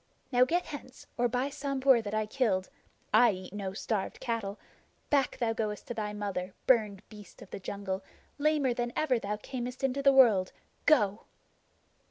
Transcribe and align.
Now 0.31 0.45
get 0.45 0.65
hence, 0.65 1.05
or 1.15 1.27
by 1.27 1.49
the 1.49 1.51
Sambhur 1.51 2.01
that 2.01 2.15
I 2.15 2.25
killed 2.25 2.69
(I 3.13 3.33
eat 3.33 3.53
no 3.53 3.73
starved 3.73 4.19
cattle), 4.19 4.57
back 5.11 5.37
thou 5.37 5.53
goest 5.53 5.85
to 5.89 5.93
thy 5.93 6.11
mother, 6.11 6.55
burned 6.65 7.07
beast 7.07 7.39
of 7.43 7.51
the 7.51 7.59
jungle, 7.59 8.03
lamer 8.39 8.73
than 8.73 8.93
ever 8.95 9.19
thou 9.19 9.37
camest 9.37 9.83
into 9.83 10.01
the 10.01 10.11
world! 10.11 10.53
Go!" 10.87 11.25